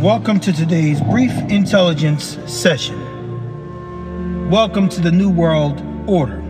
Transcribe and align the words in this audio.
Welcome 0.00 0.40
to 0.40 0.52
today's 0.54 0.98
brief 0.98 1.30
intelligence 1.50 2.38
session. 2.46 2.98
Welcome 4.48 4.88
to 4.88 5.00
the 5.02 5.12
New 5.12 5.28
World 5.28 5.78
Order. 6.08 6.40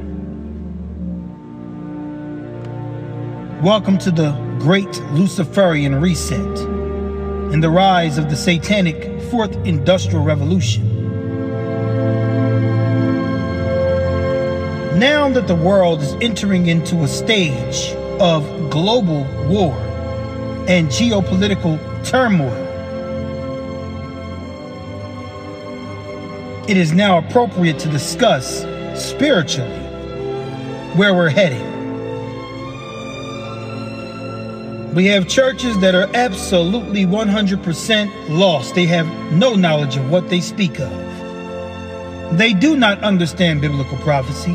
Welcome 3.61 3.99
to 3.99 4.13
the 4.13 4.31
Great 4.61 5.01
Luciferian 5.11 6.01
Reset 6.01 6.59
and 7.51 7.61
the 7.61 7.71
rise 7.71 8.19
of 8.19 8.31
the 8.31 8.37
Satanic 8.37 9.21
Fourth 9.23 9.57
Industrial 9.67 10.23
Revolution. 10.23 10.87
Now 14.97 15.29
that 15.29 15.49
the 15.49 15.57
world 15.57 16.03
is 16.03 16.15
entering 16.21 16.69
into 16.69 17.03
a 17.03 17.09
stage 17.09 17.97
of 18.21 18.45
global 18.71 19.25
war 19.49 19.75
and 20.69 20.87
geopolitical 20.87 21.81
turmoil, 22.05 22.70
it 26.71 26.77
is 26.77 26.93
now 26.93 27.19
appropriate 27.19 27.81
to 27.81 27.89
discuss 27.89 28.61
spiritually 28.95 29.69
where 30.95 31.13
we're 31.13 31.29
heading. 31.29 31.67
We 34.95 35.07
have 35.07 35.27
churches 35.27 35.77
that 35.81 35.97
are 35.97 36.09
absolutely 36.15 37.07
100% 37.07 38.29
lost. 38.29 38.77
They 38.77 38.87
have 38.87 39.09
no 39.33 39.57
knowledge 39.57 39.97
of 39.97 40.09
what 40.11 40.29
they 40.29 40.41
speak 40.41 40.79
of. 40.79 42.39
They 42.39 42.53
do 42.53 42.77
not 42.77 43.03
understand 43.03 43.61
biblical 43.61 43.99
prophecy 43.99 44.53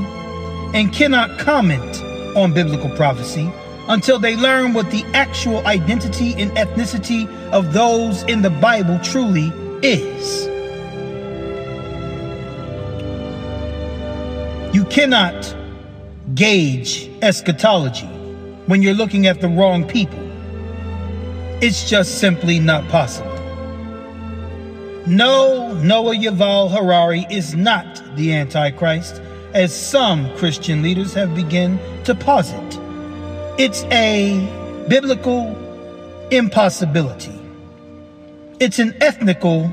and 0.74 0.94
cannot 0.94 1.38
comment 1.38 2.02
on 2.38 2.54
biblical 2.54 2.92
prophecy 2.92 3.52
until 3.90 4.20
they 4.20 4.38
learn 4.38 4.74
what 4.74 4.90
the 4.90 5.04
actual 5.14 5.68
identity 5.68 6.34
and 6.42 6.50
ethnicity 6.52 7.28
of 7.52 7.74
those 7.74 8.24
in 8.24 8.42
the 8.42 8.50
Bible 8.50 9.00
truly 9.04 9.52
is. 9.82 10.55
You 14.86 14.92
cannot 14.92 15.56
gauge 16.36 17.10
eschatology 17.24 18.06
when 18.68 18.84
you're 18.84 18.94
looking 18.94 19.26
at 19.26 19.42
the 19.42 19.48
wrong 19.48 19.84
people. 19.84 20.20
It's 21.60 21.90
just 21.90 22.20
simply 22.20 22.60
not 22.60 22.88
possible. 22.90 23.34
No, 25.08 25.74
Noah 25.82 26.14
Yuval 26.14 26.70
Harari 26.70 27.26
is 27.32 27.56
not 27.56 28.00
the 28.16 28.32
Antichrist, 28.32 29.24
as 29.56 29.74
some 29.76 30.30
Christian 30.38 30.84
leaders 30.84 31.16
have 31.16 31.34
begun 31.34 31.80
to 32.04 32.14
posit. 32.14 32.80
It's 33.58 33.86
a 33.86 34.38
biblical 34.88 35.48
impossibility. 36.30 37.34
It's 38.60 38.78
an 38.78 38.96
ethnical 39.02 39.64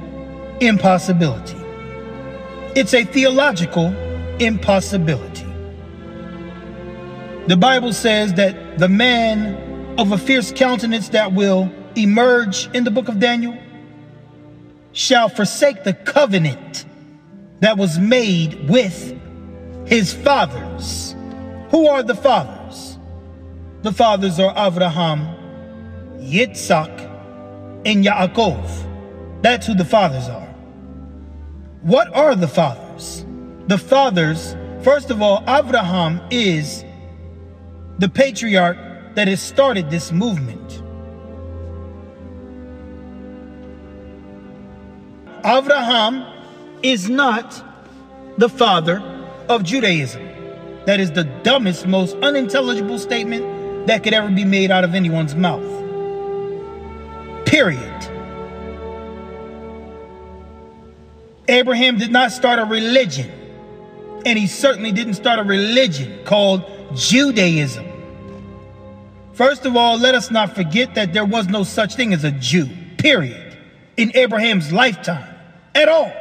impossibility. 0.62 1.58
It's 2.74 2.94
a 2.94 3.04
theological 3.04 3.94
impossibility. 4.38 5.47
The 7.47 7.56
Bible 7.56 7.93
says 7.93 8.34
that 8.34 8.78
the 8.78 8.88
man 8.88 9.98
of 9.98 10.12
a 10.12 10.19
fierce 10.19 10.53
countenance 10.53 11.09
that 11.10 11.32
will 11.32 11.70
emerge 11.97 12.69
in 12.75 12.84
the 12.84 12.91
book 12.91 13.09
of 13.09 13.19
Daniel 13.19 13.56
shall 14.93 15.28
forsake 15.28 15.84
the 15.84 15.93
covenant 15.93 16.84
that 17.60 17.76
was 17.76 17.98
made 17.98 18.69
with 18.69 19.19
his 19.87 20.12
fathers. 20.12 21.14
Who 21.70 21.87
are 21.87 22.03
the 22.03 22.14
fathers? 22.14 22.99
The 23.82 23.93
fathers 23.93 24.38
are 24.38 24.53
Abraham, 24.56 25.26
Yitzhak, 26.19 27.00
and 27.84 28.04
Yaakov. 28.04 29.43
That's 29.43 29.66
who 29.66 29.75
the 29.75 29.84
fathers 29.84 30.28
are. 30.28 30.47
What 31.82 32.14
are 32.14 32.37
the 32.37 32.47
fathers? 32.47 33.26
The 33.72 33.78
fathers, 33.78 34.55
first 34.83 35.10
of 35.10 35.22
all, 35.22 35.43
Abraham 35.49 36.21
is 36.31 36.84
the 37.99 38.06
patriarch 38.06 38.77
that 39.15 39.28
has 39.28 39.41
started 39.41 39.88
this 39.88 40.12
movement. 40.12 40.83
Abraham 45.43 46.22
is 46.82 47.09
not 47.09 47.65
the 48.37 48.50
father 48.50 49.00
of 49.49 49.65
Judaism. 49.65 50.22
That 50.84 51.00
is 51.00 51.11
the 51.11 51.25
dumbest, 51.43 51.87
most 51.87 52.15
unintelligible 52.16 52.99
statement 52.99 53.87
that 53.87 54.05
could 54.05 54.12
ever 54.12 54.28
be 54.28 54.44
made 54.44 54.71
out 54.71 54.84
of 54.84 54.94
anyone's 54.94 55.34
mouth. 55.34 55.65
Period. 57.47 57.88
Abraham 61.49 61.97
did 61.97 62.12
not 62.12 62.32
start 62.32 62.59
a 62.59 62.66
religion, 62.66 63.32
and 64.25 64.38
he 64.38 64.47
certainly 64.47 64.93
didn't 64.93 65.15
start 65.15 65.38
a 65.38 65.43
religion 65.43 66.25
called 66.25 66.65
Judaism. 66.94 67.87
First 69.34 69.65
of 69.65 69.77
all, 69.77 69.99
let 69.99 70.15
us 70.15 70.31
not 70.31 70.55
forget 70.55 70.94
that 70.94 71.12
there 71.12 71.25
was 71.25 71.49
no 71.49 71.65
such 71.65 71.94
thing 71.94 72.12
as 72.12 72.25
a 72.25 72.31
Jew, 72.31 72.69
period, 72.99 73.56
in 73.97 74.15
Abraham's 74.16 74.72
lifetime 74.72 75.34
at 75.75 75.88
all. 75.88 76.12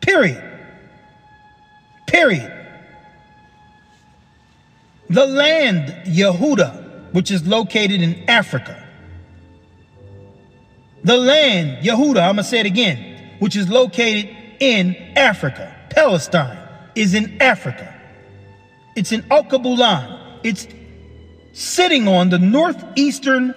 Period. 0.00 0.42
Period. 2.06 2.52
The 5.10 5.26
land 5.26 6.06
Yehuda, 6.06 7.12
which 7.12 7.30
is 7.30 7.46
located 7.46 8.00
in 8.00 8.28
Africa. 8.28 8.86
The 11.02 11.16
land 11.16 11.84
Yehuda, 11.84 12.20
I'm 12.20 12.34
going 12.34 12.36
to 12.36 12.44
say 12.44 12.60
it 12.60 12.66
again, 12.66 13.36
which 13.40 13.56
is 13.56 13.68
located 13.68 14.34
in 14.60 14.94
Africa. 15.16 15.76
Palestine 15.90 16.59
is 16.94 17.14
in 17.14 17.40
Africa. 17.40 17.94
It's 18.96 19.12
in 19.12 19.22
Alkebulan. 19.24 20.40
It's 20.42 20.66
sitting 21.52 22.08
on 22.08 22.30
the 22.30 22.38
northeastern 22.38 23.54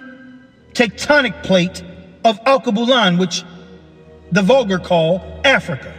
tectonic 0.72 1.42
plate 1.42 1.82
of 2.24 2.38
Alkebulan, 2.44 3.18
which 3.18 3.44
the 4.32 4.42
vulgar 4.42 4.78
call 4.78 5.22
Africa. 5.44 5.92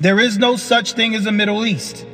There 0.00 0.20
is 0.20 0.38
no 0.38 0.56
such 0.56 0.92
thing 0.92 1.14
as 1.14 1.26
a 1.26 1.32
Middle 1.32 1.66
East. 1.66 2.06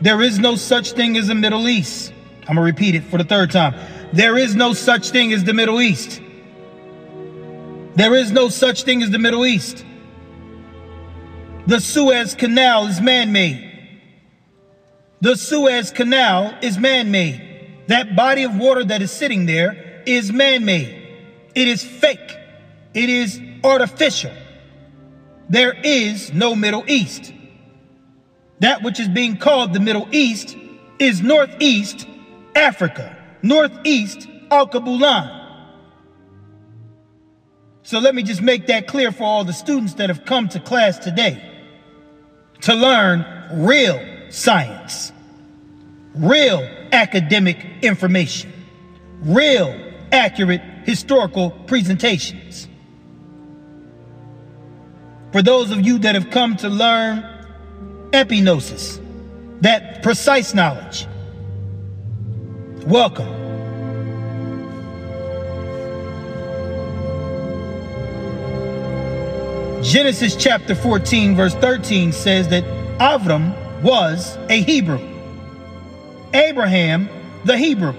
There 0.00 0.22
is 0.22 0.38
no 0.38 0.56
such 0.56 0.92
thing 0.92 1.16
as 1.16 1.28
a 1.28 1.34
Middle 1.34 1.68
East. 1.68 2.12
I'm 2.48 2.54
going 2.54 2.56
to 2.56 2.62
repeat 2.62 2.94
it 2.94 3.04
for 3.04 3.18
the 3.18 3.24
third 3.24 3.50
time. 3.50 3.74
There 4.12 4.38
is 4.38 4.54
no 4.54 4.72
such 4.72 5.10
thing 5.10 5.32
as 5.32 5.44
the 5.44 5.52
Middle 5.52 5.80
East. 5.80 6.22
There 7.94 8.14
is 8.14 8.30
no 8.30 8.48
such 8.48 8.84
thing 8.84 9.02
as 9.02 9.10
the 9.10 9.18
Middle 9.18 9.44
East. 9.46 9.84
The 11.66 11.80
Suez 11.80 12.36
Canal 12.36 12.86
is 12.86 13.00
man 13.00 13.32
made. 13.32 13.72
The 15.20 15.34
Suez 15.34 15.90
Canal 15.90 16.56
is 16.62 16.78
man 16.78 17.10
made. 17.10 17.82
That 17.88 18.14
body 18.14 18.44
of 18.44 18.56
water 18.56 18.84
that 18.84 19.02
is 19.02 19.10
sitting 19.10 19.46
there 19.46 20.02
is 20.06 20.32
man 20.32 20.64
made. 20.64 20.96
It 21.56 21.66
is 21.66 21.82
fake. 21.82 22.36
It 22.94 23.10
is 23.10 23.40
artificial. 23.64 24.30
There 25.48 25.72
is 25.82 26.32
no 26.32 26.54
Middle 26.54 26.84
East. 26.86 27.32
That 28.60 28.84
which 28.84 29.00
is 29.00 29.08
being 29.08 29.36
called 29.36 29.72
the 29.72 29.80
Middle 29.80 30.06
East 30.12 30.56
is 31.00 31.20
Northeast 31.20 32.06
Africa, 32.54 33.16
Northeast 33.42 34.28
Alkebulan. 34.50 35.32
So 37.82 37.98
let 37.98 38.14
me 38.14 38.22
just 38.22 38.40
make 38.40 38.68
that 38.68 38.86
clear 38.86 39.10
for 39.10 39.24
all 39.24 39.42
the 39.42 39.52
students 39.52 39.94
that 39.94 40.10
have 40.10 40.24
come 40.24 40.48
to 40.50 40.60
class 40.60 40.98
today 40.98 41.45
to 42.62 42.74
learn 42.74 43.24
real 43.52 44.00
science, 44.30 45.12
real 46.14 46.68
academic 46.92 47.64
information, 47.82 48.52
real 49.20 49.78
accurate 50.12 50.62
historical 50.84 51.50
presentations. 51.66 52.68
For 55.32 55.42
those 55.42 55.70
of 55.70 55.84
you 55.84 55.98
that 55.98 56.14
have 56.14 56.30
come 56.30 56.56
to 56.56 56.68
learn 56.68 57.22
epignosis, 58.12 59.00
that 59.60 60.02
precise 60.02 60.54
knowledge, 60.54 61.06
welcome. 62.86 63.45
Genesis 69.82 70.34
chapter 70.34 70.74
14, 70.74 71.36
verse 71.36 71.54
13 71.54 72.10
says 72.10 72.48
that 72.48 72.64
Avram 72.98 73.54
was 73.82 74.36
a 74.48 74.62
Hebrew, 74.62 75.00
Abraham 76.32 77.08
the 77.44 77.56
Hebrew. 77.56 77.94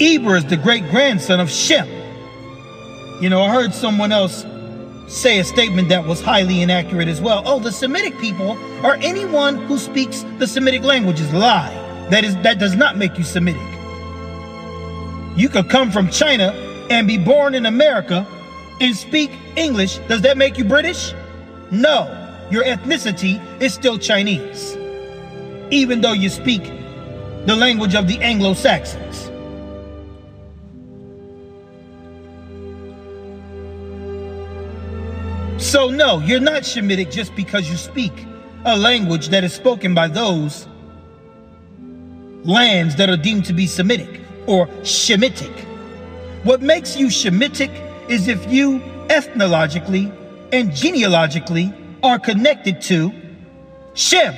Eber 0.00 0.36
is 0.36 0.44
the 0.46 0.56
great 0.56 0.88
grandson 0.90 1.40
of 1.40 1.50
Shem. 1.50 1.88
You 3.22 3.30
know, 3.30 3.42
I 3.42 3.50
heard 3.50 3.72
someone 3.72 4.12
else 4.12 4.44
say 5.08 5.38
a 5.38 5.44
statement 5.44 5.88
that 5.90 6.04
was 6.04 6.20
highly 6.20 6.62
inaccurate 6.62 7.08
as 7.08 7.20
well. 7.20 7.42
Oh, 7.46 7.60
the 7.60 7.70
Semitic 7.70 8.18
people 8.18 8.58
or 8.84 8.96
anyone 8.96 9.56
who 9.66 9.78
speaks 9.78 10.24
the 10.38 10.46
Semitic 10.46 10.82
languages 10.82 11.32
lie. 11.32 11.72
That 12.10 12.24
is 12.24 12.36
that 12.38 12.58
does 12.58 12.74
not 12.74 12.96
make 12.96 13.16
you 13.16 13.24
Semitic. 13.24 13.62
You 15.36 15.48
could 15.48 15.68
come 15.70 15.90
from 15.90 16.10
China 16.10 16.65
and 16.90 17.06
be 17.06 17.18
born 17.18 17.54
in 17.54 17.66
America 17.66 18.26
and 18.80 18.94
speak 18.96 19.30
English. 19.56 19.98
Does 20.08 20.22
that 20.22 20.36
make 20.36 20.58
you 20.58 20.64
British? 20.64 21.14
No. 21.70 22.12
Your 22.50 22.64
ethnicity 22.64 23.40
is 23.60 23.74
still 23.74 23.98
Chinese, 23.98 24.76
even 25.70 26.00
though 26.00 26.12
you 26.12 26.28
speak 26.28 26.62
the 27.46 27.56
language 27.56 27.96
of 27.96 28.06
the 28.06 28.18
Anglo 28.20 28.54
Saxons. 28.54 29.30
So, 35.58 35.90
no, 35.90 36.20
you're 36.20 36.38
not 36.38 36.62
Shemitic 36.62 37.10
just 37.10 37.34
because 37.34 37.68
you 37.68 37.76
speak 37.76 38.12
a 38.64 38.76
language 38.76 39.28
that 39.30 39.42
is 39.42 39.52
spoken 39.52 39.94
by 39.94 40.06
those 40.06 40.68
lands 42.44 42.94
that 42.96 43.10
are 43.10 43.16
deemed 43.16 43.44
to 43.46 43.52
be 43.52 43.66
Semitic 43.66 44.20
or 44.46 44.68
Shemitic. 44.82 45.65
What 46.44 46.62
makes 46.62 46.96
you 46.96 47.06
Shemitic 47.06 47.70
is 48.08 48.28
if 48.28 48.50
you 48.50 48.82
ethnologically 49.08 50.12
and 50.52 50.74
genealogically 50.74 51.72
are 52.02 52.18
connected 52.18 52.80
to 52.82 53.12
Shem. 53.94 54.34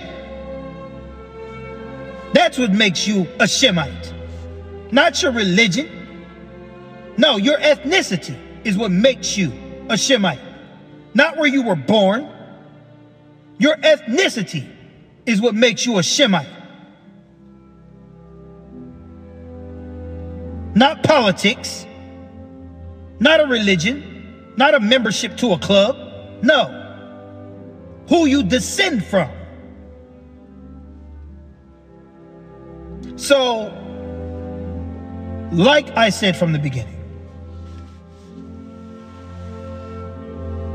That's 2.33 2.59
what 2.59 2.73
makes 2.73 3.07
you 3.07 3.23
a 3.41 3.45
Shemite. 3.45 4.13
Not 4.93 5.23
your 5.23 5.33
religion. 5.33 5.89
No, 7.17 7.37
your 7.37 7.59
ethnicity 7.59 8.37
is 8.65 8.79
what 8.79 8.91
makes 8.91 9.37
you 9.37 9.53
a 9.89 9.95
Shemite. 9.95 10.41
Not 11.15 11.37
where 11.37 11.49
you 11.49 11.63
were 11.63 11.77
born. 11.77 12.29
Your 13.59 13.77
ethnicity 13.77 14.69
is 15.27 15.41
what 15.41 15.55
makes 15.55 15.85
you 15.85 15.99
a 15.99 16.03
Shemite. 16.03 16.47
Not 20.75 21.03
politics, 21.03 21.87
not 23.21 23.41
a 23.41 23.47
religion, 23.47 24.53
not 24.57 24.75
a 24.75 24.81
membership 24.81 25.37
to 25.39 25.53
a 25.53 25.59
club. 25.59 25.97
No. 26.43 26.75
Who 28.09 28.27
you 28.27 28.43
descend 28.43 29.05
from. 29.05 29.31
So, 33.17 33.73
like 35.53 35.97
I 35.97 36.11
said 36.11 36.37
from 36.37 36.53
the 36.53 36.59
beginning, 36.59 36.95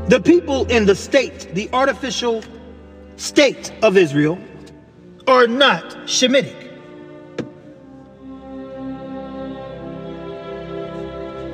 the 0.08 0.20
people 0.20 0.66
in 0.66 0.84
the 0.84 0.94
state, 0.94 1.54
the 1.54 1.70
artificial 1.72 2.44
state 3.16 3.72
of 3.82 3.96
Israel, 3.96 4.38
are 5.26 5.46
not 5.46 5.82
Shemitic. 6.04 6.63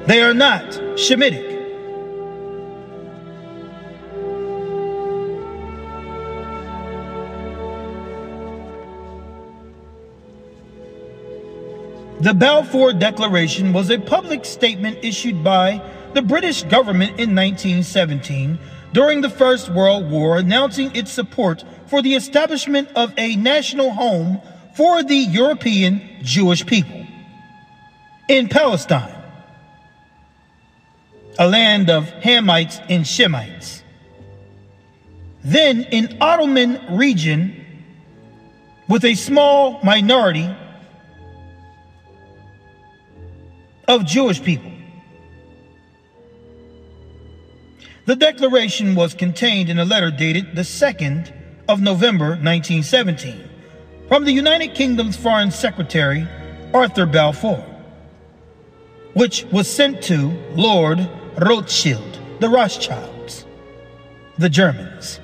They 0.07 0.23
are 0.23 0.35
not 0.35 0.65
Shemitic. 0.97 1.51
The 12.21 12.35
Balfour 12.35 12.93
Declaration 12.93 13.73
was 13.73 13.91
a 13.91 13.99
public 13.99 14.45
statement 14.45 14.99
issued 15.03 15.43
by 15.43 15.83
the 16.13 16.21
British 16.21 16.65
government 16.65 17.13
in 17.19 17.35
1917 17.35 18.59
during 18.93 19.21
the 19.21 19.31
First 19.31 19.71
World 19.71 20.11
War 20.11 20.37
announcing 20.39 20.95
its 20.95 21.11
support 21.11 21.65
for 21.87 22.03
the 22.03 22.15
establishment 22.15 22.89
of 22.95 23.15
a 23.17 23.37
national 23.37 23.91
home 23.93 24.41
for 24.75 25.03
the 25.03 25.15
European 25.15 26.03
Jewish 26.23 26.67
people 26.67 27.07
in 28.29 28.49
Palestine, 28.49 29.20
a 31.41 31.49
land 31.49 31.89
of 31.89 32.05
Hamites 32.21 32.85
and 32.91 33.03
Shemites. 33.03 33.83
Then 35.43 35.85
an 35.85 36.19
Ottoman 36.21 36.79
region 36.99 37.65
with 38.91 39.07
a 39.07 39.15
small 39.15 39.81
minority 39.83 40.55
of 43.89 44.05
Jewish 44.05 44.43
people. 44.43 44.71
The 48.05 48.17
declaration 48.17 48.95
was 48.95 49.15
contained 49.15 49.71
in 49.71 49.79
a 49.79 49.85
letter 49.87 50.11
dated 50.11 50.55
the 50.55 50.63
2nd 50.63 51.33
of 51.71 51.81
November 51.81 52.31
1917 52.31 53.49
from 54.09 54.27
the 54.27 54.33
United 54.33 54.75
Kingdom's 54.75 55.17
Foreign 55.17 55.51
Secretary 55.51 56.29
Arthur 56.75 57.07
Balfour, 57.07 57.65
which 59.15 59.45
was 59.45 59.71
sent 59.71 60.03
to 60.03 60.33
Lord 60.55 61.09
Rothschild, 61.39 62.19
the 62.41 62.49
Rothschilds, 62.49 63.47
the 64.39 64.49
Germans, 64.49 65.21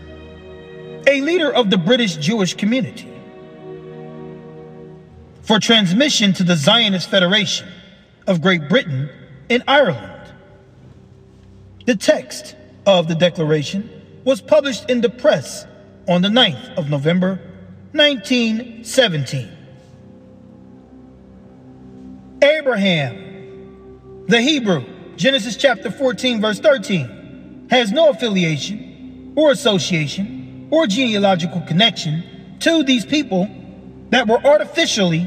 a 1.06 1.20
leader 1.20 1.52
of 1.52 1.70
the 1.70 1.78
British 1.78 2.16
Jewish 2.16 2.54
community, 2.54 3.12
for 5.42 5.58
transmission 5.58 6.32
to 6.34 6.44
the 6.44 6.56
Zionist 6.56 7.08
Federation 7.08 7.68
of 8.26 8.40
Great 8.40 8.68
Britain 8.68 9.08
and 9.48 9.62
Ireland. 9.68 10.12
The 11.86 11.96
text 11.96 12.56
of 12.84 13.08
the 13.08 13.14
declaration 13.14 13.88
was 14.24 14.40
published 14.40 14.90
in 14.90 15.00
the 15.00 15.08
press 15.08 15.66
on 16.08 16.22
the 16.22 16.28
9th 16.28 16.76
of 16.76 16.90
November 16.90 17.38
1917. 17.92 19.52
Abraham, 22.42 24.24
the 24.26 24.40
Hebrew, 24.40 24.84
Genesis 25.16 25.56
chapter 25.56 25.90
14, 25.90 26.42
verse 26.42 26.58
13, 26.60 27.68
has 27.70 27.90
no 27.90 28.10
affiliation 28.10 29.32
or 29.34 29.50
association 29.50 30.68
or 30.70 30.86
genealogical 30.86 31.62
connection 31.62 32.22
to 32.60 32.82
these 32.82 33.06
people 33.06 33.48
that 34.10 34.28
were 34.28 34.38
artificially 34.44 35.26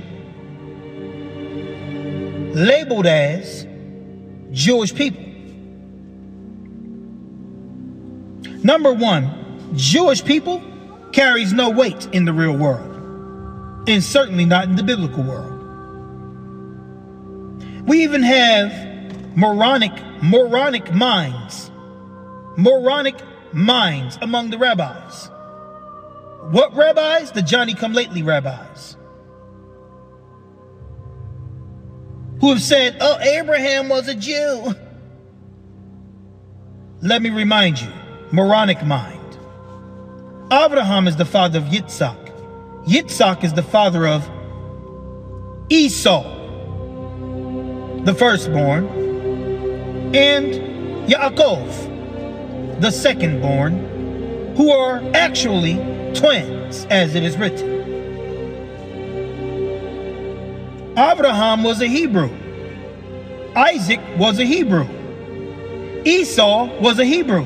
labeled 2.54 3.08
as 3.08 3.66
Jewish 4.52 4.94
people. 4.94 5.24
Number 8.64 8.94
one, 8.94 9.74
Jewish 9.76 10.24
people 10.24 10.62
carries 11.14 11.52
no 11.52 11.72
weight 11.72 12.08
in 12.12 12.26
the 12.26 12.34
real 12.34 12.56
world, 12.56 13.90
and 13.90 14.04
certainly 14.04 14.46
not 14.46 14.66
in 14.66 14.76
the 14.76 14.84
biblical 14.84 15.24
world. 15.24 15.56
We 17.88 18.04
even 18.04 18.22
have 18.22 18.89
moronic, 19.36 19.94
moronic 20.22 20.94
minds, 20.94 21.72
moronic 22.58 23.16
minds 23.54 24.18
among 24.22 24.50
the 24.50 24.58
rabbis. 24.58 25.30
What 26.52 26.76
rabbis? 26.76 27.32
The 27.32 27.42
Johnny 27.42 27.74
come 27.74 27.94
lately 27.94 28.24
rabbis. 28.24 28.98
who 32.40 32.50
have 32.50 32.62
said, 32.62 32.98
oh, 33.02 33.20
Abraham 33.20 33.90
was 33.90 34.08
a 34.08 34.16
Jew. 34.16 34.74
Let 37.02 37.22
me 37.22 37.30
remind 37.30 37.82
you, 37.82 37.92
moronic 38.32 38.86
mind. 38.86 39.18
Abraham 40.52 41.08
is 41.08 41.16
the 41.16 41.26
father 41.26 41.60
of 41.60 41.66
Yitzhak. 41.66 42.18
Yitzhak 42.86 43.44
is 43.44 43.54
the 43.54 43.64
father 43.64 44.08
of 44.08 44.30
Esau, 45.70 46.24
the 48.04 48.14
firstborn, 48.14 48.88
and 50.14 50.54
Yaakov, 51.08 52.82
the 52.82 52.92
second 52.92 53.42
born, 53.42 54.56
who 54.56 54.72
are 54.72 55.02
actually 55.14 55.76
twins, 56.14 56.86
as 56.90 57.16
it 57.16 57.24
is 57.24 57.38
written. 57.38 57.80
Abraham 60.98 61.64
was 61.64 61.82
a 61.82 61.88
Hebrew. 61.88 62.30
Isaac 63.56 64.00
was 64.18 64.40
a 64.40 64.46
Hebrew. 64.46 64.88
Esau 66.06 66.80
was 66.80 67.00
a 67.00 67.06
Hebrew. 67.06 67.46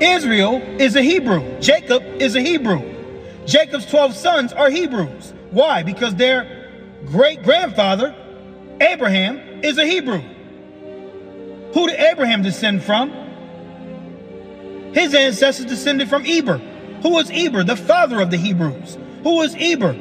Israel 0.00 0.56
is 0.80 0.96
a 0.96 1.02
Hebrew. 1.02 1.60
Jacob 1.60 2.02
is 2.20 2.36
a 2.36 2.40
Hebrew. 2.40 2.82
Jacob's 3.46 3.86
12 3.86 4.14
sons 4.14 4.52
are 4.52 4.70
Hebrews. 4.70 5.32
Why? 5.50 5.82
Because 5.82 6.14
their 6.14 6.68
great 7.06 7.42
grandfather, 7.42 8.14
Abraham, 8.80 9.64
is 9.64 9.78
a 9.78 9.86
Hebrew. 9.86 10.22
Who 11.74 11.86
did 11.86 12.00
Abraham 12.00 12.42
descend 12.42 12.82
from? 12.82 13.10
His 14.94 15.14
ancestors 15.14 15.66
descended 15.66 16.08
from 16.08 16.24
Eber. 16.26 16.58
Who 17.02 17.10
was 17.10 17.30
Eber? 17.30 17.62
The 17.64 17.76
father 17.76 18.20
of 18.20 18.30
the 18.30 18.36
Hebrews. 18.36 18.98
Who 19.22 19.36
was 19.36 19.54
Eber? 19.58 19.96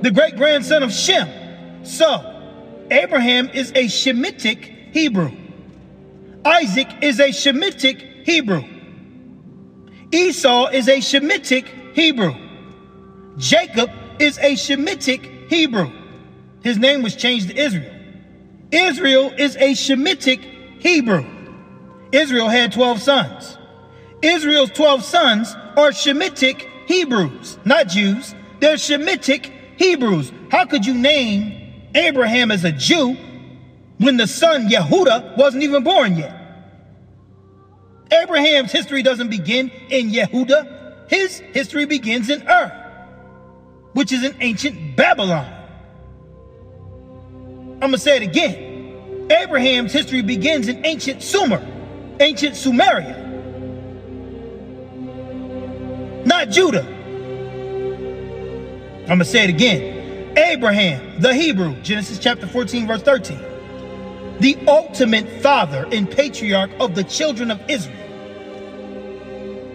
The 0.00 0.10
great 0.10 0.36
grandson 0.36 0.82
of 0.82 0.92
Shem. 0.92 1.84
So, 1.84 2.30
Abraham 2.90 3.48
is 3.50 3.70
a 3.72 3.86
Shemitic 3.86 4.92
Hebrew. 4.92 5.32
Isaac 6.44 6.88
is 7.02 7.20
a 7.20 7.28
Shemitic 7.30 8.24
Hebrew. 8.24 8.64
Esau 10.12 10.66
is 10.68 10.88
a 10.88 10.98
Shemitic 10.98 11.94
Hebrew. 11.94 12.34
Jacob 13.36 13.90
is 14.18 14.38
a 14.38 14.54
Shemitic 14.54 15.48
Hebrew. 15.48 15.90
His 16.62 16.78
name 16.78 17.02
was 17.02 17.16
changed 17.16 17.48
to 17.48 17.56
Israel. 17.56 17.92
Israel 18.70 19.32
is 19.36 19.56
a 19.56 19.72
Shemitic 19.72 20.53
Hebrew. 20.84 21.24
Israel 22.12 22.48
had 22.48 22.70
12 22.70 23.00
sons. 23.00 23.56
Israel's 24.20 24.70
12 24.70 25.02
sons 25.02 25.54
are 25.76 25.90
Shemitic 25.90 26.68
Hebrews, 26.86 27.58
not 27.64 27.88
Jews. 27.88 28.34
They're 28.60 28.76
Shemitic 28.76 29.50
Hebrews. 29.78 30.30
How 30.50 30.66
could 30.66 30.84
you 30.84 30.94
name 30.94 31.88
Abraham 31.94 32.50
as 32.50 32.64
a 32.64 32.70
Jew 32.70 33.16
when 33.96 34.18
the 34.18 34.26
son 34.26 34.68
Yehuda 34.68 35.38
wasn't 35.38 35.62
even 35.62 35.82
born 35.82 36.16
yet? 36.16 36.38
Abraham's 38.12 38.70
history 38.70 39.02
doesn't 39.02 39.30
begin 39.30 39.70
in 39.88 40.10
Yehuda. 40.10 41.08
His 41.10 41.38
history 41.38 41.86
begins 41.86 42.28
in 42.28 42.46
Ur, 42.46 42.70
which 43.94 44.12
is 44.12 44.22
in 44.22 44.36
ancient 44.40 44.96
Babylon. 44.96 45.50
I'm 47.74 47.80
going 47.80 47.92
to 47.92 47.98
say 47.98 48.16
it 48.16 48.22
again. 48.22 48.63
Abraham's 49.30 49.92
history 49.92 50.22
begins 50.22 50.68
in 50.68 50.84
ancient 50.84 51.22
Sumer, 51.22 51.66
ancient 52.20 52.54
Sumeria, 52.54 53.22
not 56.26 56.50
Judah. 56.50 56.86
I'm 59.02 59.06
going 59.06 59.18
to 59.18 59.24
say 59.24 59.44
it 59.44 59.50
again. 59.50 60.36
Abraham, 60.36 61.20
the 61.20 61.34
Hebrew, 61.34 61.74
Genesis 61.82 62.18
chapter 62.18 62.46
14, 62.46 62.86
verse 62.86 63.02
13, 63.02 63.38
the 64.40 64.58
ultimate 64.66 65.28
father 65.42 65.86
and 65.92 66.10
patriarch 66.10 66.70
of 66.80 66.94
the 66.94 67.04
children 67.04 67.50
of 67.50 67.60
Israel. 67.68 68.00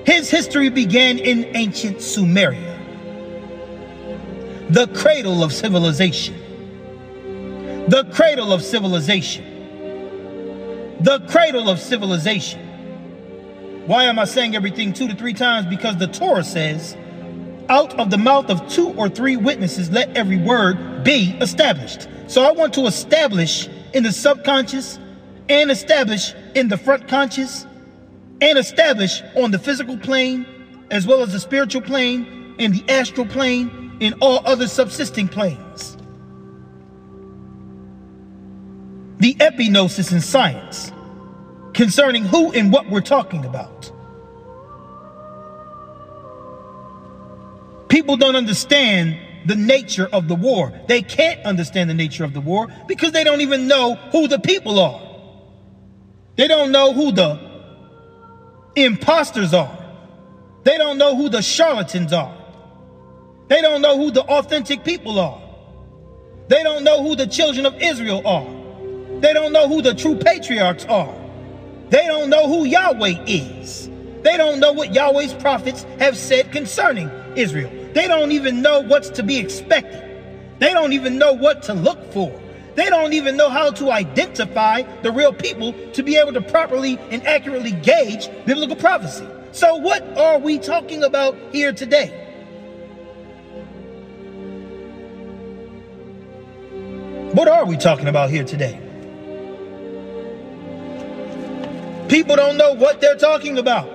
His 0.05 0.29
history 0.29 0.69
began 0.69 1.19
in 1.19 1.55
ancient 1.55 1.97
Sumeria, 1.97 2.75
the 4.69 4.87
cradle 4.87 5.43
of 5.43 5.53
civilization. 5.53 6.48
The 7.89 8.03
cradle 8.13 8.53
of 8.53 8.61
civilization. 8.61 9.43
The 10.99 11.21
cradle 11.27 11.71
of 11.71 11.79
civilization. 11.79 12.61
Why 13.87 14.03
am 14.03 14.19
I 14.19 14.25
saying 14.25 14.55
everything 14.55 14.93
two 14.93 15.07
to 15.07 15.15
three 15.15 15.33
times? 15.33 15.65
Because 15.65 15.97
the 15.97 16.05
Torah 16.05 16.43
says, 16.43 16.95
out 17.67 17.99
of 17.99 18.11
the 18.11 18.17
mouth 18.19 18.51
of 18.51 18.67
two 18.69 18.89
or 18.89 19.09
three 19.09 19.37
witnesses, 19.37 19.89
let 19.89 20.15
every 20.15 20.37
word 20.37 21.03
be 21.03 21.35
established. 21.41 22.07
So 22.27 22.43
I 22.43 22.51
want 22.51 22.75
to 22.75 22.85
establish 22.85 23.67
in 23.95 24.03
the 24.03 24.11
subconscious 24.11 24.99
and 25.49 25.71
establish 25.71 26.35
in 26.53 26.67
the 26.67 26.77
front 26.77 27.07
conscious 27.07 27.65
and 28.39 28.59
establish 28.59 29.23
on 29.35 29.49
the 29.49 29.57
physical 29.57 29.97
plane 29.97 30.45
as 30.91 31.07
well 31.07 31.23
as 31.23 31.33
the 31.33 31.39
spiritual 31.39 31.81
plane 31.81 32.55
and 32.59 32.71
the 32.71 32.87
astral 32.87 33.25
plane 33.25 33.97
and 33.99 34.13
all 34.21 34.45
other 34.45 34.67
subsisting 34.67 35.27
planes. 35.27 35.97
The 39.19 39.35
epignosis 39.35 40.11
in 40.11 40.21
science 40.21 40.91
concerning 41.73 42.25
who 42.25 42.51
and 42.51 42.71
what 42.71 42.89
we're 42.89 43.01
talking 43.01 43.45
about. 43.45 43.91
People 47.89 48.17
don't 48.17 48.35
understand 48.35 49.17
the 49.45 49.55
nature 49.55 50.07
of 50.11 50.27
the 50.27 50.35
war. 50.35 50.71
They 50.87 51.01
can't 51.01 51.43
understand 51.45 51.89
the 51.89 51.93
nature 51.93 52.23
of 52.23 52.33
the 52.33 52.41
war 52.41 52.67
because 52.87 53.11
they 53.11 53.23
don't 53.23 53.41
even 53.41 53.67
know 53.67 53.95
who 54.11 54.27
the 54.27 54.39
people 54.39 54.79
are. 54.79 55.01
They 56.35 56.47
don't 56.47 56.71
know 56.71 56.93
who 56.93 57.11
the 57.11 57.39
imposters 58.75 59.53
are. 59.53 59.77
They 60.63 60.77
don't 60.77 60.97
know 60.97 61.15
who 61.15 61.29
the 61.29 61.41
charlatans 61.41 62.13
are. 62.13 62.35
They 63.47 63.61
don't 63.61 63.81
know 63.81 63.97
who 63.97 64.11
the 64.11 64.21
authentic 64.21 64.83
people 64.83 65.19
are. 65.19 65.41
They 66.47 66.63
don't 66.63 66.83
know 66.83 67.03
who 67.03 67.15
the 67.15 67.27
children 67.27 67.65
of 67.65 67.81
Israel 67.81 68.25
are. 68.25 68.58
They 69.19 69.33
don't 69.33 69.51
know 69.51 69.67
who 69.67 69.81
the 69.81 69.93
true 69.93 70.15
patriarchs 70.15 70.85
are. 70.85 71.13
They 71.89 72.05
don't 72.07 72.29
know 72.29 72.47
who 72.47 72.65
Yahweh 72.65 73.23
is. 73.25 73.89
They 74.21 74.37
don't 74.37 74.59
know 74.59 74.71
what 74.71 74.93
Yahweh's 74.93 75.33
prophets 75.33 75.83
have 75.99 76.17
said 76.17 76.51
concerning 76.51 77.09
Israel. 77.35 77.71
They 77.93 78.07
don't 78.07 78.31
even 78.31 78.61
know 78.61 78.81
what's 78.81 79.09
to 79.11 79.23
be 79.23 79.37
expected. 79.37 80.05
They 80.59 80.71
don't 80.71 80.93
even 80.93 81.17
know 81.17 81.33
what 81.33 81.63
to 81.63 81.73
look 81.73 82.13
for. 82.13 82.31
They 82.75 82.85
don't 82.89 83.13
even 83.13 83.35
know 83.35 83.49
how 83.49 83.71
to 83.71 83.91
identify 83.91 84.83
the 85.01 85.11
real 85.11 85.33
people 85.33 85.73
to 85.93 86.03
be 86.03 86.15
able 86.15 86.33
to 86.33 86.41
properly 86.41 86.97
and 87.11 87.25
accurately 87.27 87.71
gauge 87.71 88.29
biblical 88.45 88.75
prophecy. 88.75 89.27
So, 89.51 89.75
what 89.75 90.17
are 90.17 90.37
we 90.37 90.59
talking 90.59 91.03
about 91.03 91.35
here 91.51 91.73
today? 91.73 92.15
What 97.33 97.47
are 97.47 97.65
we 97.65 97.75
talking 97.77 98.07
about 98.07 98.29
here 98.29 98.43
today? 98.43 98.88
People 102.09 102.35
don't 102.35 102.57
know 102.57 102.73
what 102.73 102.99
they're 102.99 103.15
talking 103.15 103.59
about. 103.59 103.87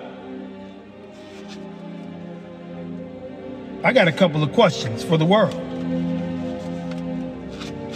I 3.83 3.93
got 3.93 4.07
a 4.07 4.13
couple 4.13 4.43
of 4.43 4.53
questions 4.53 5.03
for 5.03 5.19
the 5.19 5.27
world. 5.27 5.55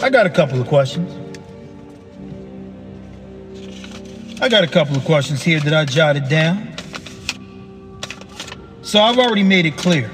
I 0.03 0.09
got 0.09 0.25
a 0.25 0.29
couple 0.29 0.61
of 0.61 0.67
questions. 0.67 1.09
I 4.41 4.49
got 4.49 4.63
a 4.63 4.67
couple 4.67 4.95
of 4.95 5.05
questions 5.05 5.41
here 5.41 5.61
that 5.61 5.73
I 5.73 5.85
jotted 5.85 6.29
down. 6.29 6.75
So 8.81 9.01
I've 9.01 9.17
already 9.17 9.43
made 9.43 9.65
it 9.65 9.77
clear. 9.77 10.11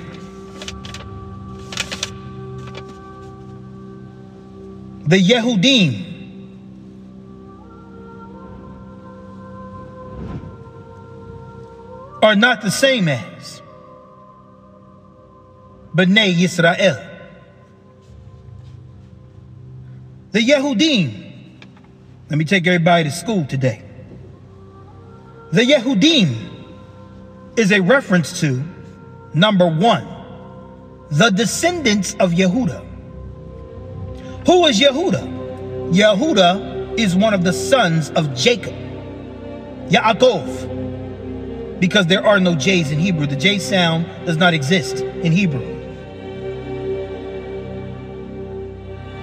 The 5.08 5.18
Yehudim 5.18 6.15
are 12.26 12.36
not 12.36 12.64
the 12.64 12.72
same 12.72 13.08
as 13.08 13.62
Bnei 15.96 16.34
Yisrael. 16.34 17.12
The 20.32 20.40
Yehudim. 20.40 21.22
Let 22.32 22.40
me 22.40 22.46
take 22.46 22.66
everybody 22.66 23.04
to 23.04 23.12
school 23.12 23.46
today. 23.46 23.84
The 25.52 25.62
Yehudim 25.62 26.36
is 27.58 27.72
a 27.72 27.80
reference 27.80 28.40
to 28.40 28.64
number 29.36 29.68
one, 29.68 30.08
the 31.12 31.30
descendants 31.30 32.16
of 32.16 32.32
Yehuda. 32.32 32.84
Who 34.48 34.66
is 34.66 34.82
Yehuda? 34.82 35.94
Yehuda 35.94 36.98
is 37.00 37.16
one 37.16 37.36
of 37.36 37.44
the 37.44 37.54
sons 37.54 38.10
of 38.12 38.34
Jacob, 38.34 38.74
Yaakov, 39.90 40.85
because 41.80 42.08
there 42.08 42.26
are 42.26 42.40
no 42.40 42.56
J's 42.56 42.92
in 42.92 43.00
Hebrew. 43.00 43.26
The 43.26 43.36
J 43.36 43.60
sound 43.60 44.06
does 44.26 44.38
not 44.38 44.54
exist 44.54 45.02
in 45.02 45.32
Hebrew. 45.32 45.74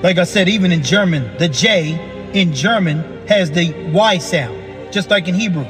Like 0.02 0.18
I 0.18 0.24
said, 0.24 0.48
even 0.48 0.72
in 0.72 0.82
German, 0.82 1.36
the 1.38 1.48
J 1.48 1.92
in 2.34 2.52
German 2.52 3.26
has 3.28 3.50
the 3.50 3.72
Y 3.92 4.18
sound, 4.18 4.92
just 4.92 5.10
like 5.10 5.28
in 5.28 5.34
Hebrew. 5.34 5.66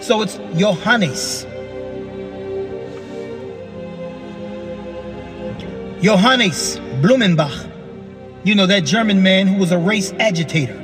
So 0.00 0.22
it's 0.22 0.36
Johannes. 0.56 1.44
Johannes 6.02 6.78
Blumenbach. 7.02 7.68
You 8.42 8.54
know, 8.54 8.66
that 8.66 8.80
German 8.80 9.22
man 9.22 9.46
who 9.46 9.58
was 9.58 9.70
a 9.70 9.78
race 9.78 10.12
agitator. 10.12 10.79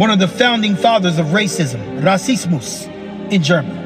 One 0.00 0.10
of 0.10 0.18
the 0.18 0.28
founding 0.28 0.76
fathers 0.76 1.18
of 1.18 1.26
racism, 1.26 2.02
Rassismus, 2.02 2.86
in 3.30 3.42
German. 3.42 3.76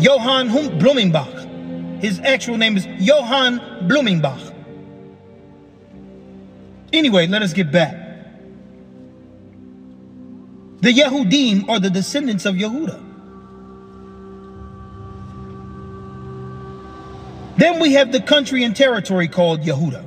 Johann 0.00 0.48
Blumenbach 0.48 1.36
his 2.00 2.20
actual 2.20 2.58
name 2.58 2.76
is 2.76 2.86
Johann 2.98 3.58
Blumenbach. 3.88 4.54
Anyway, 6.92 7.26
let 7.26 7.42
us 7.42 7.52
get 7.52 7.72
back. 7.72 7.94
The 10.80 10.92
Yehudim 10.92 11.68
are 11.68 11.80
the 11.80 11.90
descendants 11.90 12.44
of 12.44 12.54
Yehuda. 12.54 13.02
Then 17.56 17.80
we 17.80 17.94
have 17.94 18.12
the 18.12 18.20
country 18.20 18.62
and 18.62 18.76
territory 18.76 19.28
called 19.28 19.62
Yehuda. 19.62 20.05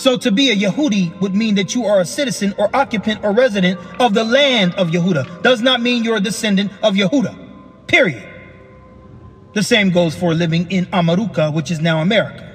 So 0.00 0.16
to 0.16 0.32
be 0.32 0.50
a 0.50 0.56
Yehudi 0.56 1.20
would 1.20 1.34
mean 1.34 1.56
that 1.56 1.74
you 1.74 1.84
are 1.84 2.00
a 2.00 2.06
citizen 2.06 2.54
or 2.56 2.74
occupant 2.74 3.22
or 3.22 3.32
resident 3.32 3.78
of 4.00 4.14
the 4.14 4.24
land 4.24 4.74
of 4.76 4.88
Yehuda. 4.88 5.42
Does 5.42 5.60
not 5.60 5.82
mean 5.82 6.04
you're 6.04 6.16
a 6.16 6.20
descendant 6.20 6.72
of 6.82 6.94
Yehuda. 6.94 7.86
Period. 7.86 8.26
The 9.52 9.62
same 9.62 9.90
goes 9.90 10.16
for 10.16 10.32
living 10.32 10.70
in 10.70 10.86
Amaruka, 10.86 11.52
which 11.52 11.70
is 11.70 11.80
now 11.80 12.00
America. 12.00 12.50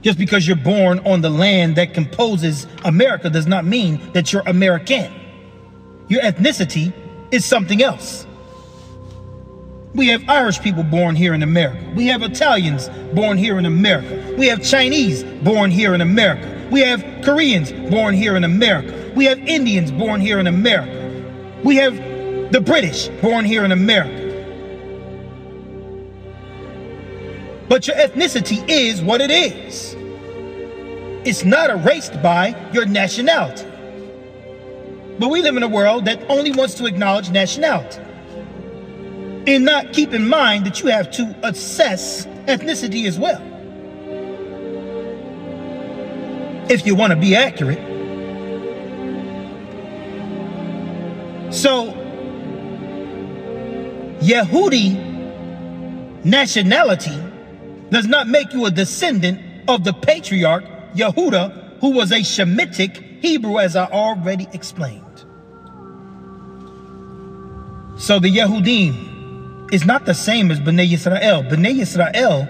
Just 0.00 0.16
because 0.16 0.46
you're 0.46 0.56
born 0.56 1.00
on 1.00 1.22
the 1.22 1.30
land 1.30 1.74
that 1.74 1.92
composes 1.92 2.68
America 2.84 3.28
does 3.28 3.48
not 3.48 3.64
mean 3.64 4.00
that 4.12 4.32
you're 4.32 4.44
American. 4.46 5.12
Your 6.06 6.22
ethnicity 6.22 6.92
is 7.32 7.44
something 7.44 7.82
else. 7.82 8.28
We 9.94 10.08
have 10.08 10.28
Irish 10.28 10.60
people 10.60 10.82
born 10.82 11.14
here 11.14 11.34
in 11.34 11.44
America. 11.44 11.80
We 11.94 12.08
have 12.08 12.22
Italians 12.22 12.88
born 13.14 13.38
here 13.38 13.58
in 13.58 13.66
America. 13.66 14.34
We 14.36 14.48
have 14.48 14.60
Chinese 14.60 15.22
born 15.44 15.70
here 15.70 15.94
in 15.94 16.00
America. 16.00 16.68
We 16.72 16.80
have 16.80 17.04
Koreans 17.24 17.70
born 17.90 18.14
here 18.14 18.34
in 18.34 18.42
America. 18.42 19.12
We 19.14 19.24
have 19.26 19.38
Indians 19.38 19.92
born 19.92 20.20
here 20.20 20.40
in 20.40 20.48
America. 20.48 21.60
We 21.62 21.76
have 21.76 21.94
the 22.50 22.60
British 22.60 23.08
born 23.22 23.44
here 23.44 23.64
in 23.64 23.70
America. 23.70 24.22
But 27.68 27.86
your 27.86 27.96
ethnicity 27.96 28.64
is 28.68 29.00
what 29.00 29.20
it 29.20 29.30
is. 29.30 29.94
It's 31.24 31.44
not 31.44 31.70
erased 31.70 32.20
by 32.20 32.70
your 32.72 32.84
nationality. 32.84 33.66
But 35.20 35.28
we 35.28 35.40
live 35.40 35.56
in 35.56 35.62
a 35.62 35.68
world 35.68 36.04
that 36.06 36.28
only 36.28 36.50
wants 36.50 36.74
to 36.74 36.86
acknowledge 36.86 37.30
nationality 37.30 38.00
and 39.46 39.64
not 39.64 39.92
keep 39.92 40.12
in 40.12 40.28
mind 40.28 40.66
that 40.66 40.80
you 40.80 40.88
have 40.88 41.10
to 41.12 41.36
assess 41.42 42.26
ethnicity 42.46 43.06
as 43.06 43.18
well. 43.18 43.42
If 46.70 46.86
you 46.86 46.94
want 46.94 47.12
to 47.12 47.16
be 47.16 47.36
accurate. 47.36 47.78
So, 51.52 51.92
Yehudi 54.20 55.14
nationality 56.24 57.22
does 57.90 58.06
not 58.06 58.28
make 58.28 58.52
you 58.52 58.64
a 58.64 58.70
descendant 58.70 59.40
of 59.68 59.84
the 59.84 59.92
patriarch 59.92 60.64
Yehuda, 60.94 61.80
who 61.80 61.90
was 61.90 62.10
a 62.12 62.20
Shemitic 62.20 63.20
Hebrew, 63.20 63.58
as 63.58 63.76
I 63.76 63.86
already 63.86 64.46
explained. 64.52 65.02
So 67.96 68.18
the 68.18 68.28
Yehudim 68.28 69.13
is 69.74 69.84
not 69.84 70.06
the 70.06 70.14
same 70.14 70.52
as 70.52 70.60
Bnei 70.60 70.88
Yisrael. 70.88 71.50
Bnei 71.50 71.80
Yisrael 71.80 72.48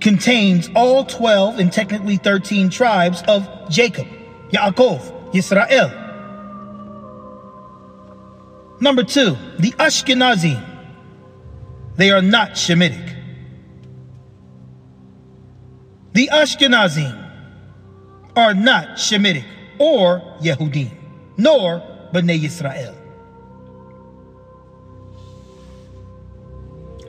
contains 0.00 0.68
all 0.74 1.04
12 1.04 1.60
and 1.60 1.72
technically 1.72 2.16
13 2.16 2.68
tribes 2.68 3.22
of 3.28 3.48
Jacob, 3.70 4.08
Yaakov, 4.50 5.32
Yisrael. 5.32 6.02
Number 8.80 9.04
two, 9.04 9.36
the 9.60 9.70
Ashkenazi. 9.78 10.60
They 11.94 12.10
are 12.10 12.20
not 12.20 12.50
Shemitic. 12.50 13.14
The 16.12 16.28
Ashkenazi 16.32 17.08
are 18.34 18.52
not 18.52 18.96
Shemitic 18.96 19.44
or 19.78 20.20
Yehudim, 20.40 20.90
nor 21.38 21.80
Bnei 22.12 22.40
Yisrael. 22.40 22.95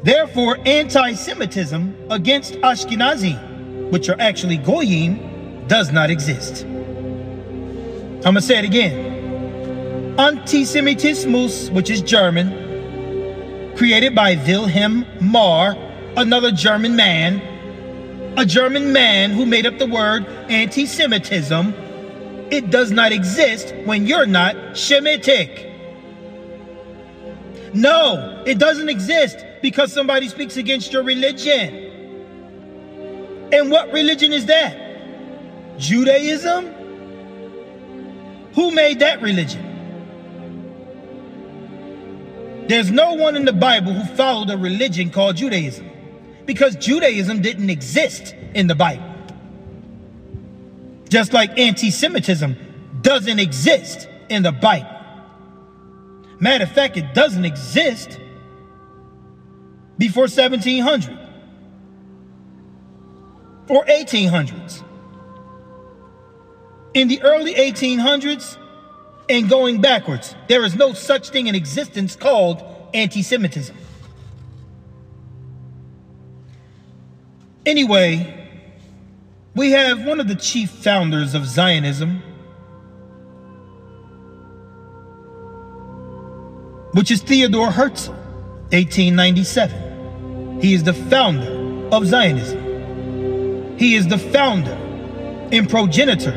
Therefore, 0.04 0.58
anti-Semitism 0.66 1.96
against 2.10 2.54
Ashkenazi, 2.56 3.90
which 3.90 4.10
are 4.10 4.20
actually 4.20 4.58
Goyim, 4.58 5.68
does 5.68 5.92
not 5.92 6.10
exist. 6.10 6.64
I'm 6.64 8.22
going 8.22 8.36
to 8.36 8.42
say 8.42 8.60
it 8.60 8.66
again. 8.66 10.16
Antisemitismus, 10.18 11.72
which 11.72 11.90
is 11.90 12.02
German, 12.02 13.76
created 13.76 14.16
by 14.16 14.36
Wilhelm 14.48 15.06
Marr, 15.22 15.76
another 16.16 16.52
German 16.52 16.96
man, 16.96 17.42
a 18.38 18.46
German 18.46 18.94
man 18.94 19.32
who 19.32 19.46
made 19.46 19.66
up 19.66 19.78
the 19.78 19.88
word 19.88 20.26
anti-Semitism, 20.50 21.74
it 22.52 22.70
does 22.70 22.92
not 22.92 23.12
exist 23.12 23.74
when 23.86 24.06
you're 24.08 24.26
not 24.26 24.56
Shemitic. 24.74 25.66
No, 27.74 28.44
it 28.46 28.58
doesn't 28.58 28.90
exist 28.90 29.38
because 29.62 29.92
somebody 29.94 30.28
speaks 30.30 30.58
against 30.58 30.94
your 30.94 31.04
religion. 31.04 31.86
And 33.52 33.72
what 33.72 33.92
religion 33.92 34.34
is 34.34 34.46
that? 34.48 35.78
Judaism? 35.78 36.74
Who 38.54 38.72
made 38.72 39.00
that 39.00 39.22
religion? 39.22 39.64
There's 42.68 42.92
no 42.92 43.14
one 43.14 43.36
in 43.36 43.46
the 43.46 43.54
Bible 43.54 43.94
who 43.94 44.16
followed 44.16 44.50
a 44.50 44.58
religion 44.58 45.10
called 45.10 45.38
Judaism 45.38 45.90
because 46.46 46.76
Judaism 46.76 47.42
didn't 47.42 47.70
exist 47.70 48.36
in 48.54 48.68
the 48.68 48.76
Bible. 48.76 49.06
Just 51.08 51.32
like 51.32 51.58
anti 51.58 51.92
Semitism 51.92 52.58
doesn't 53.02 53.40
exist 53.40 54.10
in 54.30 54.44
the 54.44 54.52
Bible. 54.52 54.90
Matter 56.40 56.66
of 56.66 56.72
fact, 56.72 56.98
it 56.98 57.14
doesn't 57.14 57.46
exist 57.46 58.20
before 59.98 60.24
1700 60.24 61.18
or 63.70 63.86
1800s. 63.86 64.84
In 66.94 67.08
the 67.08 67.22
early 67.22 67.54
1800s 67.54 68.58
and 69.30 69.50
going 69.50 69.82
backwards, 69.82 70.36
there 70.48 70.64
is 70.64 70.76
no 70.76 70.94
such 70.94 71.30
thing 71.30 71.48
in 71.48 71.56
existence 71.56 72.16
called 72.16 72.64
anti 72.94 73.22
Semitism. 73.22 73.76
Anyway, 77.66 78.50
we 79.54 79.72
have 79.72 80.06
one 80.06 80.20
of 80.20 80.28
the 80.28 80.36
chief 80.36 80.70
founders 80.70 81.34
of 81.34 81.46
Zionism, 81.46 82.22
which 86.94 87.12
is 87.12 87.22
Theodore 87.22 87.72
Herzl, 87.72 88.14
1897. 88.72 89.87
He 90.62 90.74
is 90.74 90.84
the 90.84 90.94
founder 90.94 91.90
of 91.96 92.08
Zionism. 92.08 93.78
He 93.78 93.96
is 93.96 94.08
the 94.08 94.18
founder 94.18 94.78
and 95.52 95.70
progenitor 95.70 96.34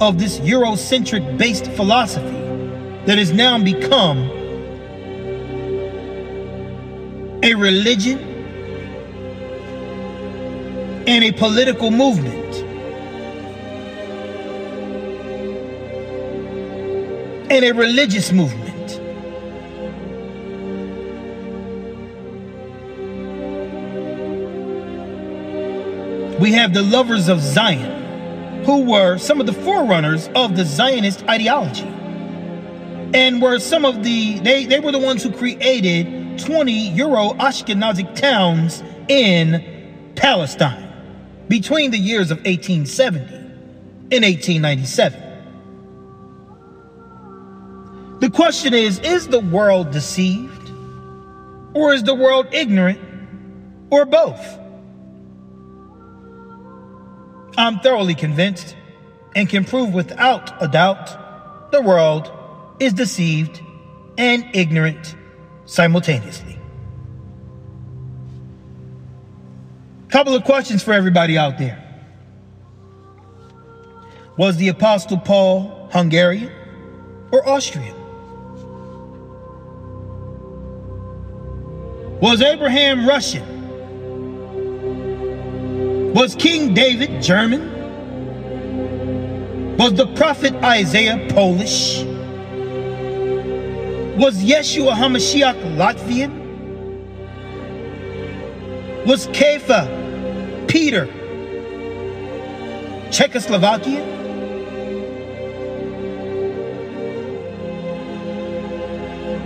of 0.00 0.18
this 0.18 0.38
Eurocentric 0.40 1.36
based 1.36 1.66
philosophy 1.72 2.36
that 3.06 3.18
has 3.18 3.32
now 3.32 3.58
become 3.62 4.18
a 7.42 7.54
religion 7.54 8.18
and 11.06 11.24
a 11.24 11.32
political 11.32 11.90
movement. 11.90 12.34
And 17.50 17.64
a 17.64 17.72
religious 17.72 18.32
movement. 18.32 18.65
We 26.46 26.52
have 26.52 26.72
the 26.72 26.82
lovers 26.82 27.28
of 27.28 27.40
Zion, 27.40 28.62
who 28.64 28.84
were 28.84 29.18
some 29.18 29.40
of 29.40 29.46
the 29.46 29.52
forerunners 29.52 30.28
of 30.36 30.54
the 30.54 30.64
Zionist 30.64 31.24
ideology. 31.24 31.88
And 33.12 33.42
were 33.42 33.58
some 33.58 33.84
of 33.84 34.04
the, 34.04 34.38
they, 34.38 34.64
they 34.64 34.78
were 34.78 34.92
the 34.92 35.00
ones 35.00 35.24
who 35.24 35.32
created 35.32 36.38
20 36.38 36.72
Euro 36.90 37.30
Ashkenazic 37.30 38.14
towns 38.14 38.84
in 39.08 40.12
Palestine 40.14 40.88
between 41.48 41.90
the 41.90 41.98
years 41.98 42.30
of 42.30 42.38
1870 42.38 43.34
and 43.34 44.22
1897. 44.22 45.20
The 48.20 48.30
question 48.30 48.72
is 48.72 49.00
Is 49.00 49.26
the 49.26 49.40
world 49.40 49.90
deceived? 49.90 50.70
Or 51.74 51.92
is 51.92 52.04
the 52.04 52.14
world 52.14 52.46
ignorant? 52.52 53.00
Or 53.90 54.04
both? 54.04 54.60
I'm 57.56 57.80
thoroughly 57.80 58.14
convinced 58.14 58.76
and 59.34 59.48
can 59.48 59.64
prove 59.64 59.92
without 59.94 60.62
a 60.62 60.68
doubt 60.68 61.70
the 61.72 61.80
world 61.80 62.30
is 62.78 62.92
deceived 62.92 63.60
and 64.18 64.44
ignorant 64.54 65.14
simultaneously. 65.64 66.58
Couple 70.08 70.34
of 70.34 70.44
questions 70.44 70.82
for 70.82 70.92
everybody 70.92 71.36
out 71.36 71.58
there. 71.58 71.82
Was 74.36 74.56
the 74.56 74.68
Apostle 74.68 75.18
Paul 75.18 75.88
Hungarian 75.92 76.52
or 77.32 77.46
Austrian? 77.48 77.94
Was 82.20 82.40
Abraham 82.40 83.06
Russian 83.06 83.55
was 86.16 86.34
King 86.34 86.72
David 86.72 87.22
German? 87.22 87.76
Was 89.76 89.92
the 89.92 90.06
prophet 90.14 90.54
Isaiah 90.64 91.28
Polish? 91.28 92.04
Was 94.16 94.42
Yeshua 94.42 94.94
HaMashiach 94.94 95.76
Latvian? 95.76 96.32
Was 99.04 99.26
Kepha 99.26 99.86
Peter 100.66 101.04
Czechoslovakian? 103.10 104.14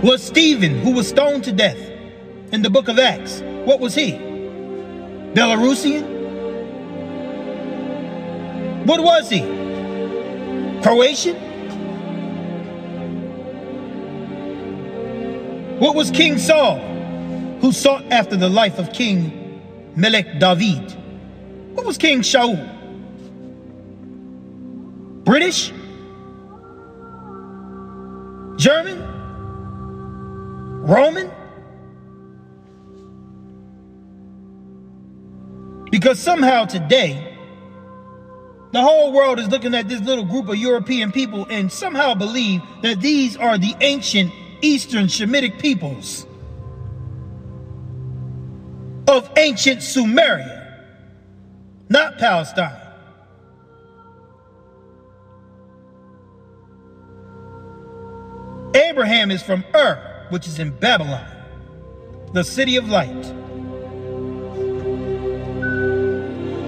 Was 0.01 0.23
Stephen, 0.23 0.79
who 0.79 0.91
was 0.93 1.09
stoned 1.09 1.43
to 1.43 1.51
death, 1.51 1.77
in 2.53 2.61
the 2.61 2.69
book 2.69 2.87
of 2.87 2.97
Acts. 2.97 3.41
What 3.65 3.81
was 3.81 3.93
he? 3.93 4.13
Belarusian? 5.33 6.20
What 8.91 9.03
was 9.03 9.29
he? 9.29 9.39
Croatian? 10.83 11.37
What 15.79 15.95
was 15.95 16.11
King 16.11 16.37
Saul, 16.37 16.77
who 17.61 17.71
sought 17.71 18.03
after 18.11 18.35
the 18.35 18.49
life 18.49 18.79
of 18.79 18.91
King 18.91 19.61
Melech 19.95 20.41
David? 20.41 20.91
What 21.73 21.85
was 21.85 21.97
King 21.97 22.19
Shaul? 22.19 22.59
British? 25.23 25.71
German? 28.57 28.99
Roman? 30.81 31.31
Because 35.89 36.19
somehow 36.19 36.65
today, 36.65 37.30
the 38.71 38.81
whole 38.81 39.11
world 39.11 39.39
is 39.39 39.49
looking 39.49 39.75
at 39.75 39.89
this 39.89 40.01
little 40.01 40.23
group 40.23 40.47
of 40.47 40.55
European 40.55 41.11
people 41.11 41.45
and 41.49 41.71
somehow 41.71 42.13
believe 42.13 42.61
that 42.81 43.01
these 43.01 43.35
are 43.35 43.57
the 43.57 43.75
ancient 43.81 44.31
Eastern 44.61 45.07
Shemitic 45.07 45.59
peoples 45.59 46.25
of 49.07 49.29
ancient 49.37 49.79
Sumeria, 49.79 50.85
not 51.89 52.17
Palestine. 52.17 52.77
Abraham 58.73 59.31
is 59.31 59.43
from 59.43 59.65
Ur, 59.75 60.27
which 60.29 60.47
is 60.47 60.59
in 60.59 60.71
Babylon, 60.71 61.27
the 62.33 62.43
city 62.43 62.77
of 62.77 62.87
light. 62.87 63.40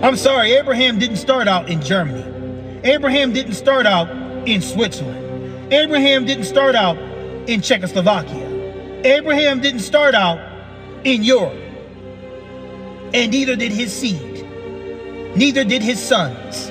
I'm 0.04 0.18
sorry, 0.18 0.52
Abraham 0.52 1.00
didn't 1.00 1.16
start 1.16 1.48
out 1.48 1.70
in 1.70 1.82
Germany. 1.82 2.82
Abraham 2.84 3.32
didn't 3.32 3.54
start 3.54 3.86
out 3.86 4.10
in 4.46 4.62
Switzerland. 4.62 5.72
Abraham 5.72 6.26
didn't 6.26 6.44
start 6.44 6.76
out 6.76 6.98
in 7.48 7.62
Czechoslovakia. 7.62 9.02
Abraham 9.06 9.62
didn't 9.62 9.80
start 9.80 10.14
out 10.14 10.40
in 11.06 11.24
Europe. 11.24 11.58
And 13.14 13.32
neither 13.32 13.56
did 13.56 13.72
his 13.72 13.94
seed. 13.94 14.46
Neither 15.38 15.64
did 15.64 15.82
his 15.82 16.04
sons. 16.04 16.70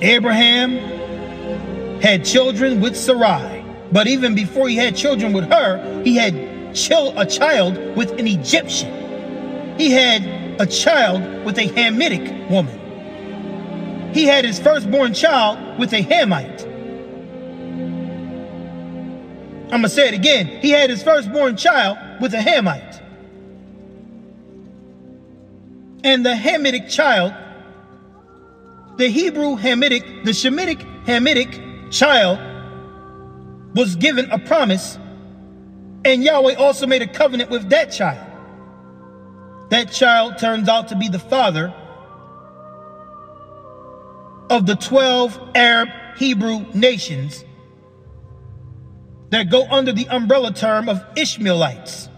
Abraham 0.00 0.78
had 2.00 2.24
children 2.24 2.80
with 2.80 2.96
Sarai. 2.96 3.62
But 3.92 4.06
even 4.06 4.34
before 4.34 4.66
he 4.66 4.76
had 4.76 4.96
children 4.96 5.34
with 5.34 5.44
her, 5.52 6.02
he 6.04 6.16
had 6.16 6.47
a 6.70 7.26
child 7.26 7.96
with 7.96 8.12
an 8.18 8.26
Egyptian. 8.26 9.76
He 9.78 9.90
had 9.90 10.60
a 10.60 10.66
child 10.66 11.44
with 11.44 11.58
a 11.58 11.68
Hamitic 11.68 12.50
woman. 12.50 14.12
He 14.12 14.24
had 14.24 14.44
his 14.44 14.58
firstborn 14.58 15.14
child 15.14 15.78
with 15.78 15.92
a 15.92 16.02
Hamite. 16.02 16.64
I'm 19.70 19.80
going 19.80 19.82
to 19.82 19.88
say 19.90 20.08
it 20.08 20.14
again. 20.14 20.46
He 20.46 20.70
had 20.70 20.88
his 20.90 21.02
firstborn 21.02 21.56
child 21.56 21.98
with 22.20 22.32
a 22.32 22.38
Hamite. 22.38 23.02
And 26.02 26.24
the 26.24 26.34
Hamitic 26.34 26.90
child, 26.90 27.34
the 28.96 29.08
Hebrew 29.08 29.56
Hamitic, 29.56 30.24
the 30.24 30.30
Shemitic 30.30 30.80
Hamitic 31.04 31.92
child, 31.92 32.38
was 33.74 33.94
given 33.94 34.30
a 34.30 34.38
promise 34.38 34.98
and 36.08 36.24
Yahweh 36.24 36.54
also 36.54 36.86
made 36.86 37.02
a 37.02 37.06
covenant 37.06 37.50
with 37.50 37.68
that 37.68 37.92
child. 37.92 38.26
That 39.68 39.92
child 39.92 40.38
turns 40.38 40.66
out 40.66 40.88
to 40.88 40.96
be 40.96 41.08
the 41.08 41.18
father 41.18 41.74
of 44.48 44.64
the 44.64 44.74
12 44.76 45.50
Arab 45.54 45.90
Hebrew 46.16 46.64
nations 46.72 47.44
that 49.28 49.50
go 49.50 49.68
under 49.68 49.92
the 49.92 50.08
umbrella 50.08 50.54
term 50.54 50.88
of 50.88 51.04
Ishmaelites 51.14 52.08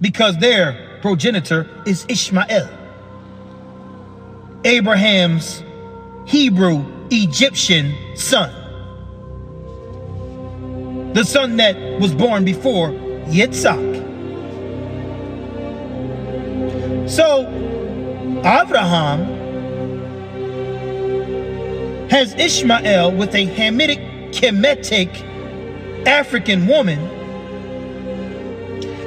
because 0.00 0.38
their 0.38 0.98
progenitor 1.02 1.68
is 1.84 2.06
Ishmael, 2.08 2.70
Abraham's 4.64 5.62
Hebrew 6.26 6.86
Egyptian 7.10 7.94
son 8.16 8.63
the 11.14 11.24
son 11.24 11.56
that 11.56 11.76
was 12.00 12.12
born 12.12 12.44
before 12.44 12.90
Yitzhak. 13.28 13.94
So, 17.08 17.46
Abraham 18.40 19.20
has 22.10 22.34
Ishmael 22.34 23.12
with 23.12 23.34
a 23.34 23.46
Hamitic, 23.46 24.32
Kemetic 24.34 25.08
African 26.06 26.66
woman. 26.66 26.98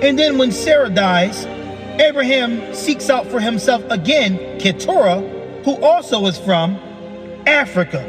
And 0.02 0.18
then 0.18 0.38
when 0.38 0.52
Sarah 0.52 0.90
dies, 0.90 1.46
Abraham 2.00 2.74
seeks 2.74 3.10
out 3.10 3.28
for 3.28 3.42
himself 3.42 3.84
again 3.90 4.60
Keturah, 4.60 5.20
who 5.66 5.76
also 5.84 6.26
is 6.28 6.38
from 6.38 6.76
Africa. 7.46 8.02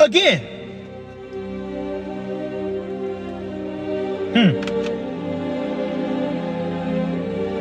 Again, 0.00 0.57
Hmm. 4.34 4.60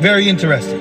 Very 0.01 0.30
interesting. 0.30 0.80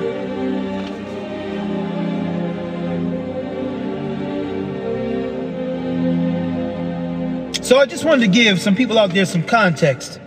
So 7.62 7.78
I 7.78 7.86
just 7.86 8.04
wanted 8.04 8.20
to 8.20 8.28
give 8.28 8.60
some 8.60 8.76
people 8.76 8.98
out 8.98 9.10
there 9.10 9.24
some 9.24 9.42
context 9.42 10.20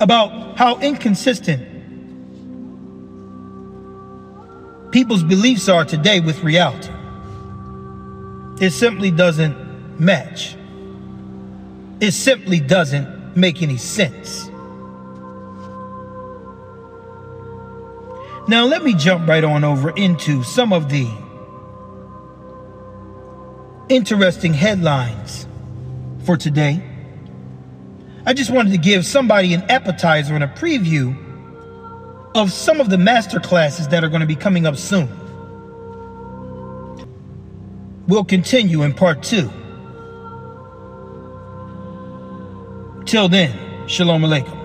about 0.00 0.56
how 0.56 0.80
inconsistent 0.80 1.62
people's 4.90 5.22
beliefs 5.22 5.68
are 5.68 5.84
today 5.84 6.20
with 6.20 6.42
reality. 6.42 6.90
It 8.64 8.70
simply 8.70 9.10
doesn't 9.10 10.00
match. 10.00 10.56
It 12.00 12.12
simply 12.12 12.58
doesn't 12.58 13.11
make 13.36 13.62
any 13.62 13.76
sense. 13.76 14.48
Now, 18.48 18.64
let 18.64 18.82
me 18.82 18.94
jump 18.94 19.28
right 19.28 19.44
on 19.44 19.62
over 19.62 19.90
into 19.90 20.42
some 20.42 20.72
of 20.72 20.88
the 20.88 21.08
interesting 23.88 24.52
headlines 24.52 25.46
for 26.24 26.36
today. 26.36 26.82
I 28.26 28.34
just 28.34 28.50
wanted 28.50 28.70
to 28.70 28.78
give 28.78 29.06
somebody 29.06 29.54
an 29.54 29.62
appetizer 29.70 30.34
and 30.34 30.44
a 30.44 30.48
preview 30.48 31.16
of 32.34 32.52
some 32.52 32.80
of 32.80 32.90
the 32.90 32.98
master 32.98 33.40
classes 33.40 33.88
that 33.88 34.04
are 34.04 34.08
going 34.08 34.20
to 34.20 34.26
be 34.26 34.36
coming 34.36 34.66
up 34.66 34.76
soon. 34.76 35.08
We'll 38.08 38.24
continue 38.24 38.82
in 38.82 38.94
part 38.94 39.22
two. 39.22 39.50
Till 43.12 43.28
then, 43.28 43.52
Shalom 43.86 44.22
Aleichem. 44.22 44.61